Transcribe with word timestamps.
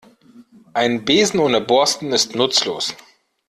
Ein 0.73 1.05
Besen 1.05 1.39
ohne 1.39 1.61
Borsten 1.61 2.11
ist 2.11 2.33
nutzlos. 2.35 2.95